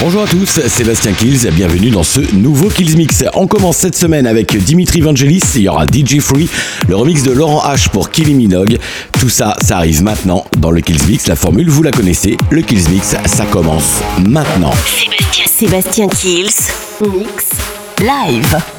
[0.00, 3.24] Bonjour à tous, Sébastien Kills, bienvenue dans ce nouveau Kills Mix.
[3.32, 6.48] On commence cette semaine avec Dimitri Vangelis, il y aura DJ Free,
[6.86, 8.78] le remix de Laurent H pour Killy Minogue.
[9.18, 11.28] Tout ça, ça arrive maintenant dans le Kills Mix.
[11.28, 14.72] La formule, vous la connaissez, le Kills Mix, ça commence maintenant.
[14.84, 16.50] Sébastien, Sébastien Kills.
[17.00, 17.46] Mix.
[18.00, 18.75] Live.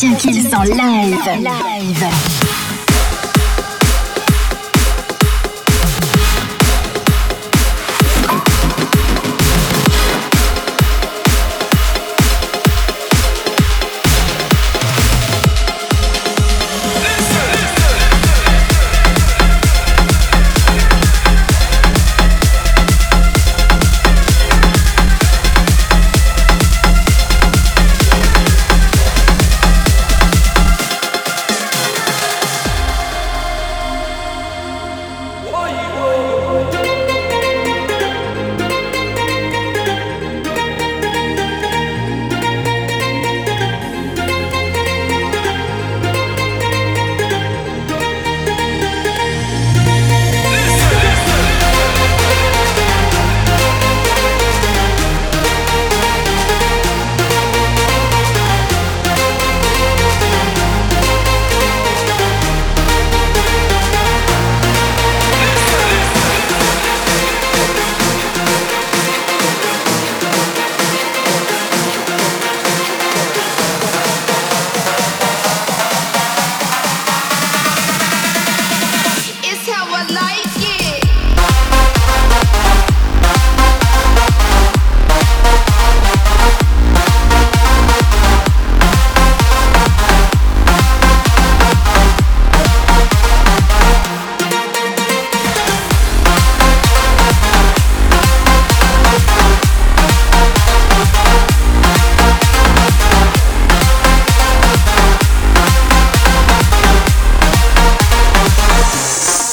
[0.00, 1.18] Sébastien Kills en live.
[1.42, 2.49] live.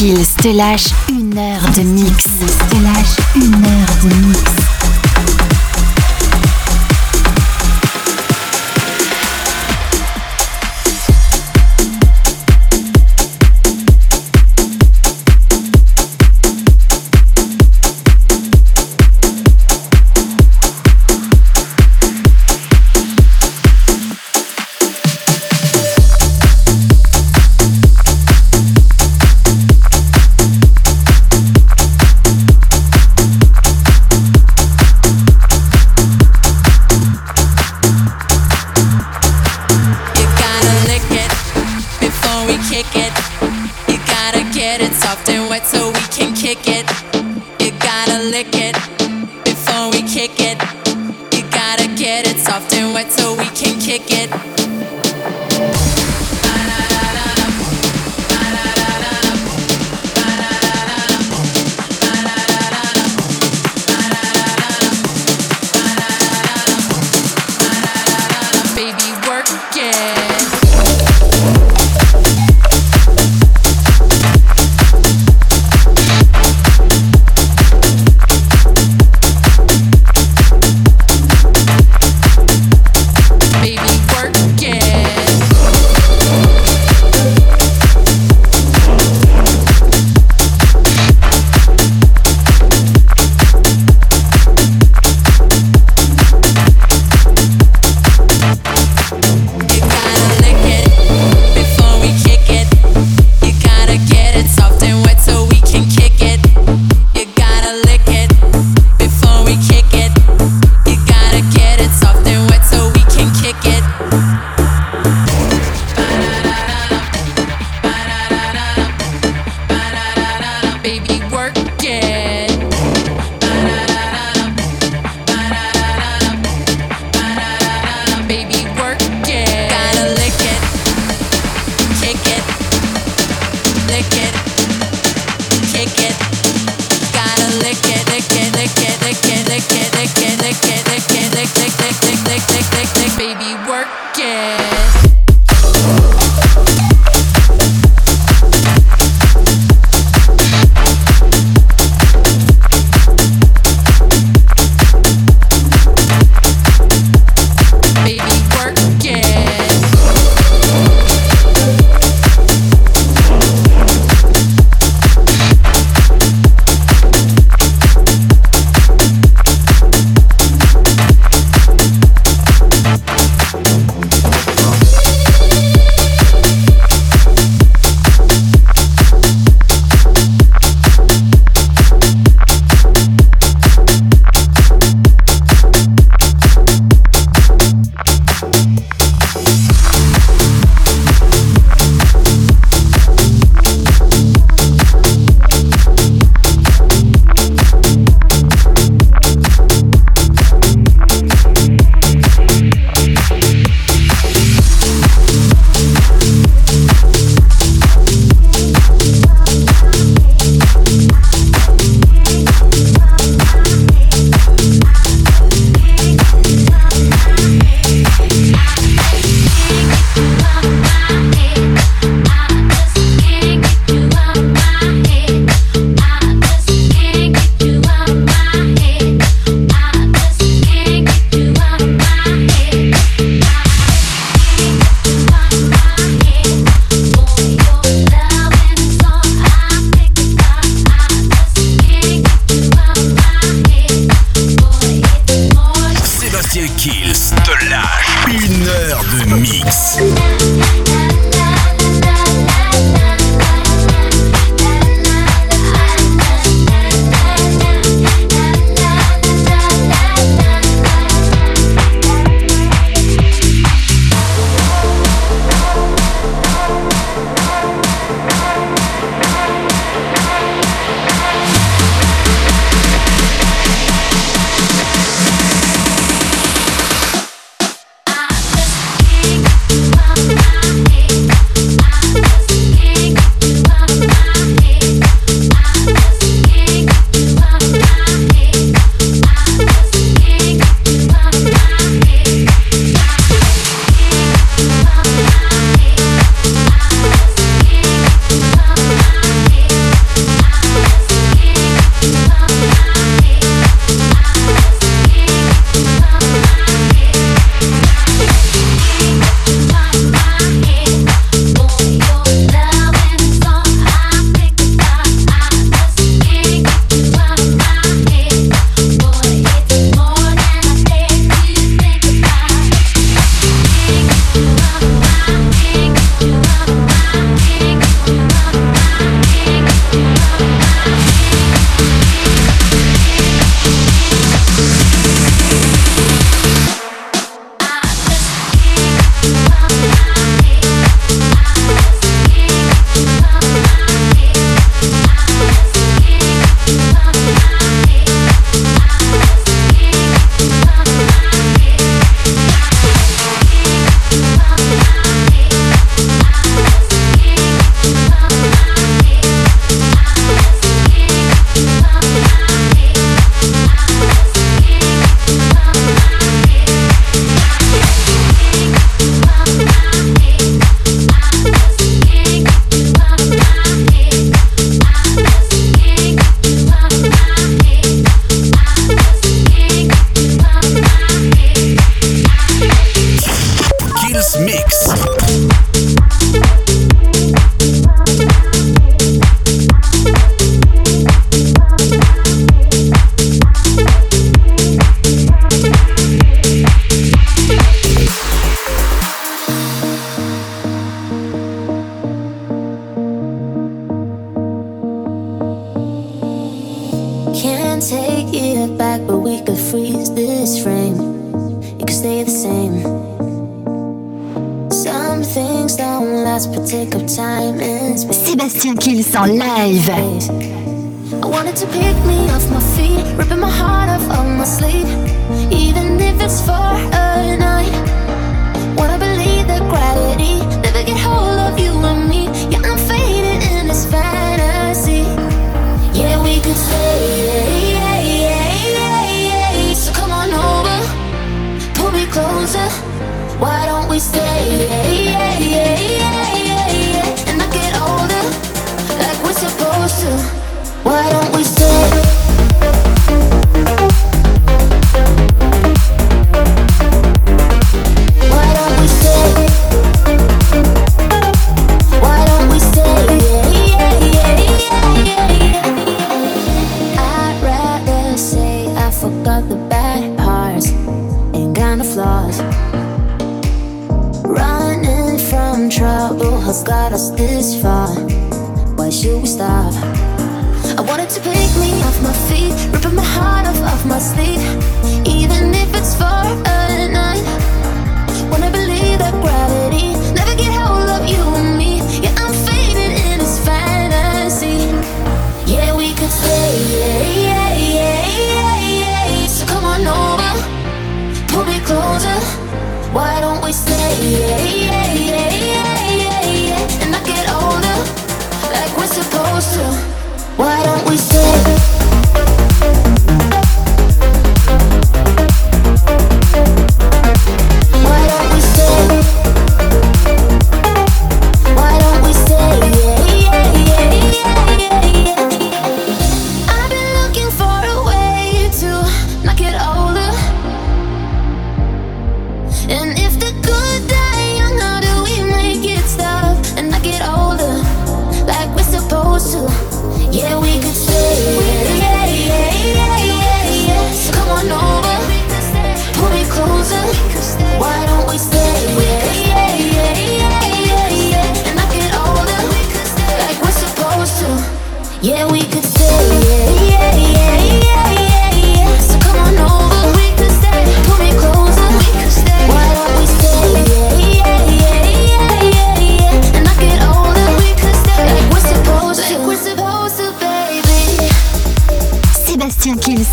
[0.00, 2.24] Kills te lâche une heure de mix.
[2.70, 4.69] Te lâche une heure de mix.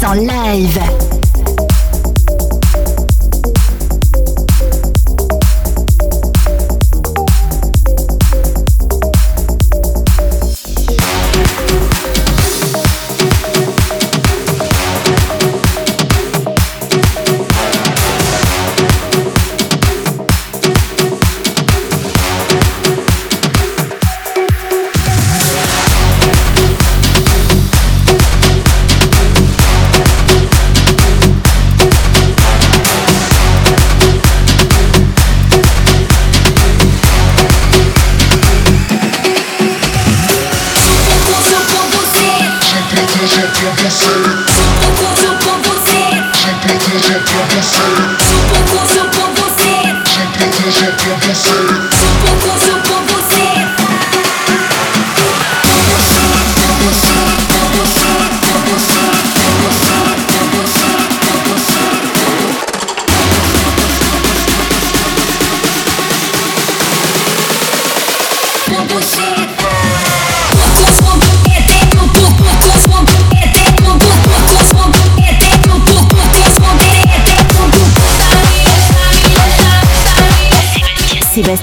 [0.07, 0.96] En live.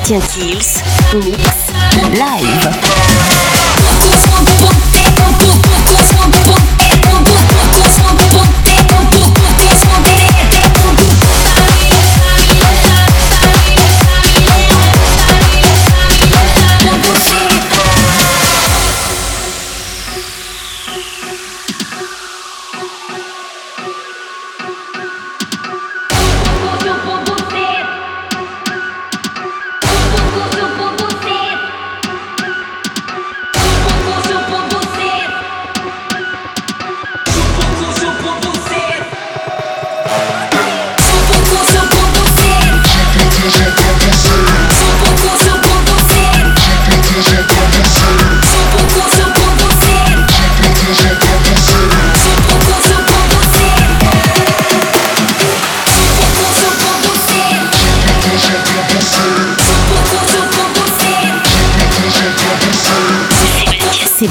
[0.05, 0.83] Sébastien Kills.
[1.25, 1.44] Mix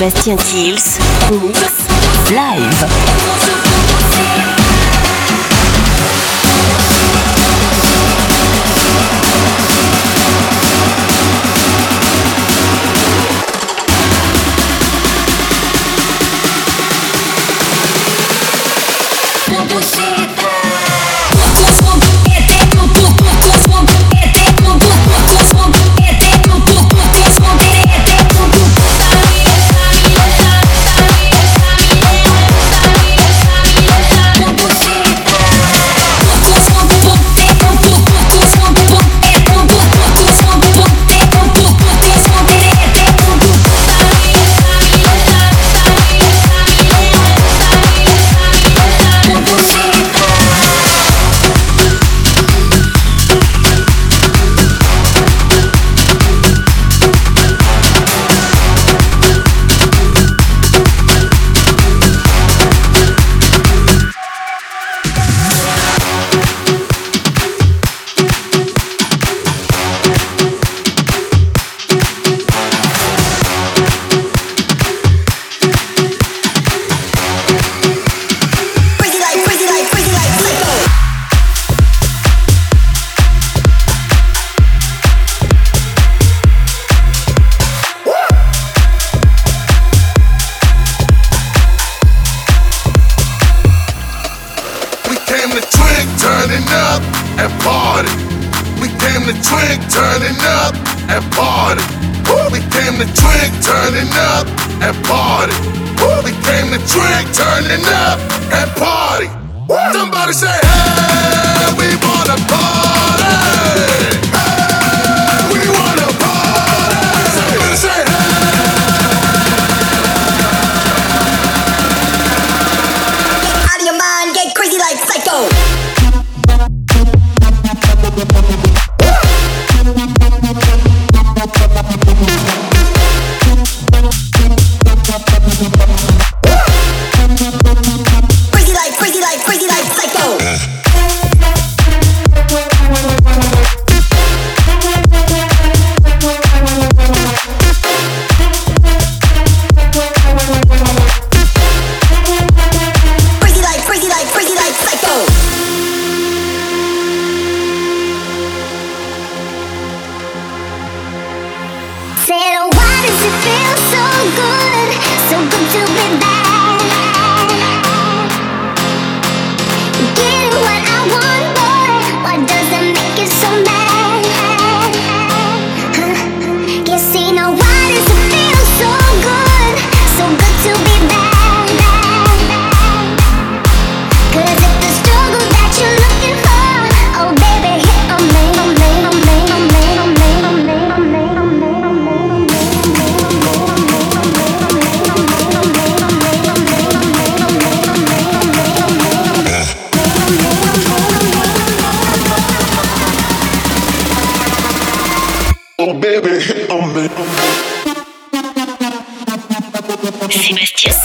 [0.09, 0.99] Sébastien Tills.
[1.31, 1.72] Move.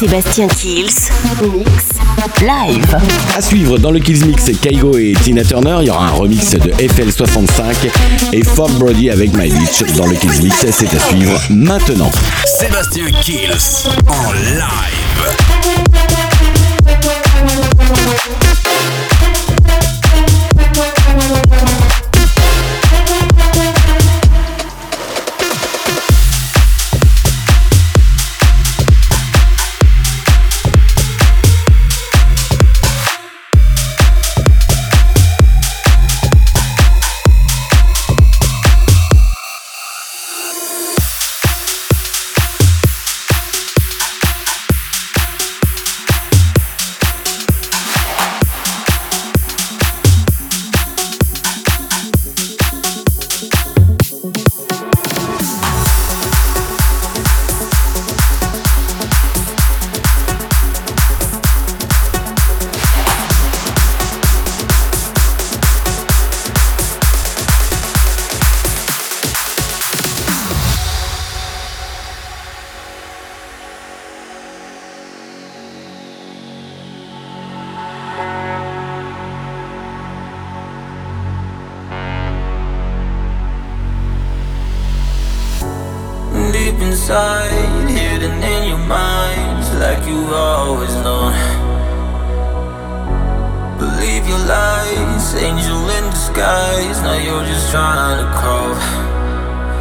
[0.09, 1.11] Sébastien Kills,
[1.53, 1.69] Mix,
[2.41, 2.97] Live.
[3.37, 6.53] À suivre dans le Kills Mix, Kaigo et Tina Turner, il y aura un remix
[6.53, 7.91] de FL65
[8.33, 12.11] et Fog Brody avec My Beach dans le Kills Mix, c'est à suivre maintenant.
[12.47, 15.58] Sébastien Kills en live.
[86.81, 87.51] Inside,
[87.89, 91.33] hidden in your mind, like you've always known.
[93.79, 97.01] Believe your lies, angel in disguise.
[97.03, 98.75] Now you're just trying to crawl.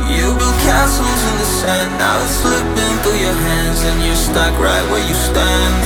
[0.10, 4.54] You built castles in the sand, now it's slipping through your hands, and you're stuck
[4.60, 5.78] right where you stand.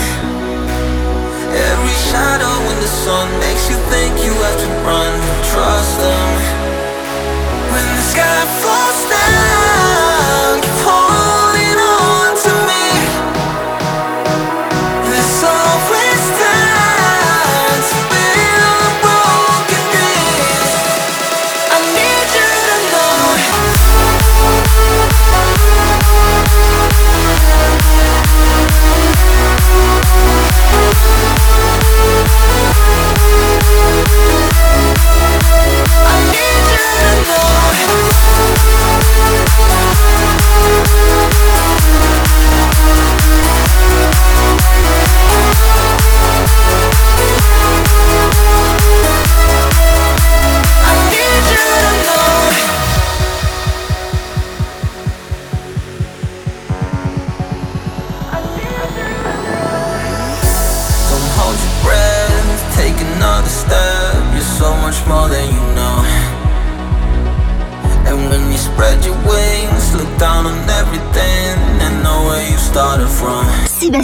[1.52, 5.14] Every shadow in the sun makes you think you have to run.
[5.52, 6.30] Trust them.
[7.72, 9.61] When the sky falls down,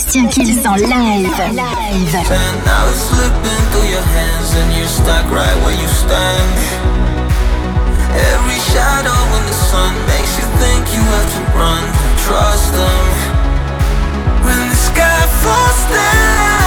[0.08, 1.28] Sébastien Kills en live.
[1.52, 2.16] Live.
[2.32, 6.58] And now it's slipping through your hands and you're stuck right where you stand.
[8.16, 11.84] Every shadow in the sun makes you think you have to run.
[12.24, 13.06] Trust them.
[14.46, 16.67] When the sky falls down,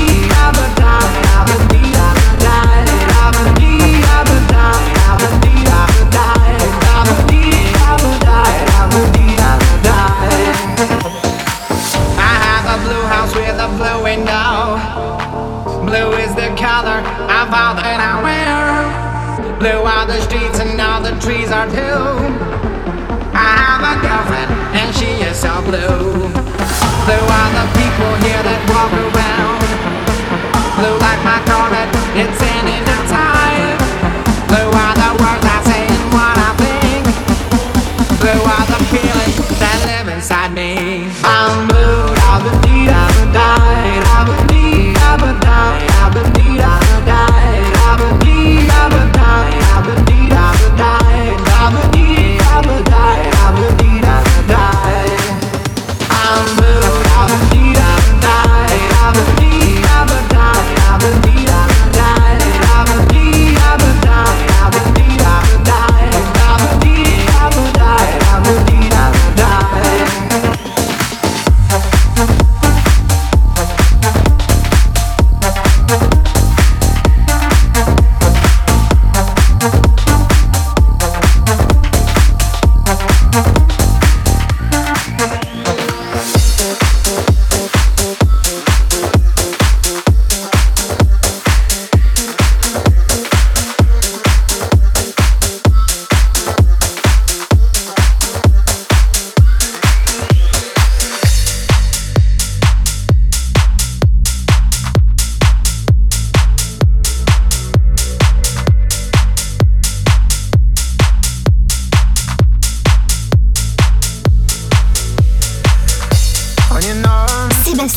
[21.21, 22.01] trees are too.
[23.37, 26.33] I have a girlfriend and she is so blue.
[27.05, 29.61] Blue are the people here that walk around.
[30.77, 31.89] Blue like my carpet.
[32.17, 32.80] it's in it.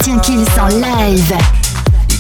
[0.05, 1.35] Sébastien Kills en live.
[2.11, 2.19] You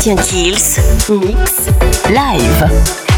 [0.00, 0.80] Sébastien Kills,
[1.10, 1.66] Mix,
[2.08, 3.09] Live.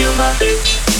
[0.00, 0.99] you my bitch.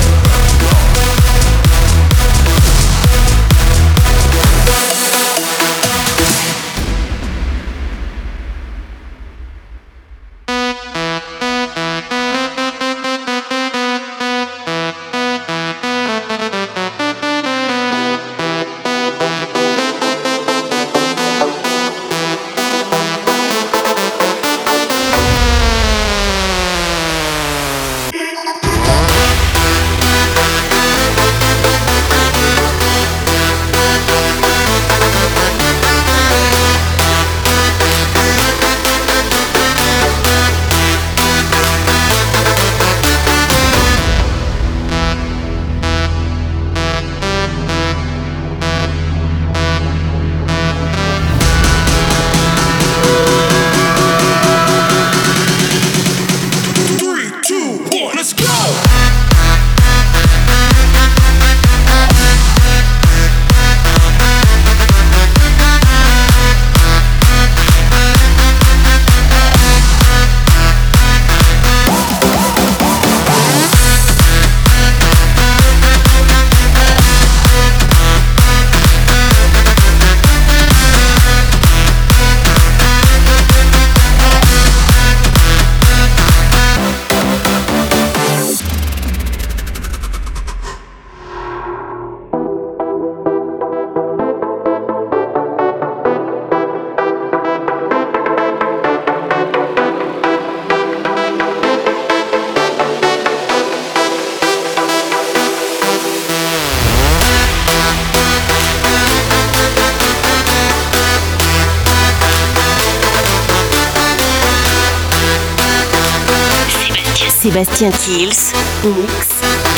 [117.51, 118.53] Sébastien Kills
[118.85, 119.27] Mix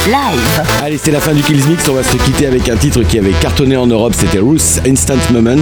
[0.05, 0.63] Live.
[0.83, 1.89] Allez, c'est la fin du Kills Mix.
[1.89, 4.13] On va se quitter avec un titre qui avait cartonné en Europe.
[4.15, 5.55] C'était Ruth Instant Moment.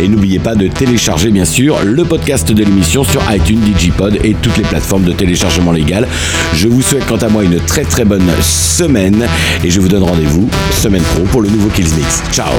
[0.00, 4.34] Et n'oubliez pas de télécharger, bien sûr, le podcast de l'émission sur iTunes, Digipod et
[4.40, 6.08] toutes les plateformes de téléchargement légal.
[6.54, 9.28] Je vous souhaite, quant à moi, une très très bonne semaine.
[9.62, 12.22] Et je vous donne rendez-vous semaine pro pour le nouveau Kills Mix.
[12.32, 12.52] Ciao.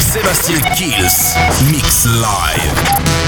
[0.00, 3.27] Sébastien Kills Mix Live.